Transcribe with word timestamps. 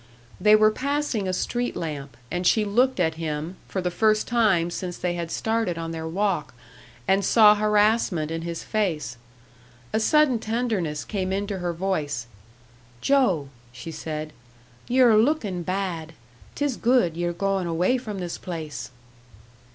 They 0.39 0.55
were 0.55 0.71
passing 0.71 1.27
a 1.27 1.31
street 1.31 1.75
lamp, 1.75 2.17
and 2.31 2.47
she 2.47 2.65
looked 2.65 2.99
at 2.99 3.13
him, 3.21 3.57
for 3.67 3.81
the 3.81 3.91
first 3.91 4.27
time 4.27 4.71
since 4.71 4.97
they 4.97 5.13
had 5.13 5.29
started 5.29 5.77
on 5.77 5.91
their 5.91 6.07
walk, 6.07 6.55
and 7.07 7.23
saw 7.23 7.53
harassment 7.53 8.31
in 8.31 8.41
his 8.41 8.63
face. 8.63 9.17
A 9.93 9.99
sudden 9.99 10.39
tenderness 10.39 11.05
came 11.05 11.31
into 11.31 11.59
her 11.59 11.71
voice. 11.71 12.25
"Joe," 12.99 13.49
she 13.71 13.91
said; 13.91 14.33
"ye're 14.87 15.15
lookin' 15.15 15.61
bad. 15.61 16.13
'Tis 16.55 16.77
good 16.77 17.15
ye're 17.15 17.31
goin' 17.31 17.67
away 17.67 17.99
from 17.99 18.17
this 18.17 18.39
place!" 18.39 18.89